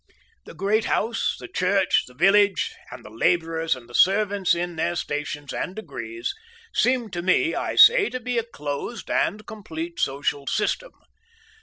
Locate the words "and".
2.89-3.05, 3.75-3.87, 5.53-5.75, 9.11-9.45